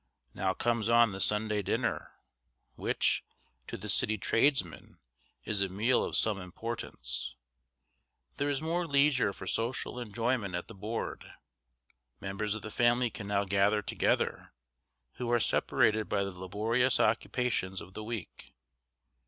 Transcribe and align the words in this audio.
Now 0.33 0.55
comes 0.55 0.89
on 0.89 1.11
the 1.11 1.19
Sunday 1.19 1.61
dinner, 1.61 2.13
which, 2.73 3.23
to 3.67 3.77
the 3.77 3.87
city 3.87 4.17
tradesman, 4.17 4.97
is 5.43 5.61
a 5.61 5.69
meal 5.69 6.03
of 6.03 6.15
some 6.17 6.41
importance. 6.41 7.35
There 8.37 8.49
is 8.49 8.63
more 8.63 8.87
leisure 8.87 9.31
for 9.31 9.45
social 9.45 9.99
enjoyment 9.99 10.55
at 10.55 10.67
the 10.67 10.73
board. 10.73 11.31
Members 12.19 12.55
of 12.55 12.63
the 12.63 12.71
family 12.71 13.11
can 13.11 13.27
now 13.27 13.43
gather 13.43 13.83
together, 13.83 14.53
who 15.17 15.29
are 15.31 15.39
separated 15.39 16.09
by 16.09 16.23
the 16.23 16.31
laborious 16.31 16.99
occupations 16.99 17.79
of 17.79 17.93
the 17.93 18.03
week. 18.03 18.55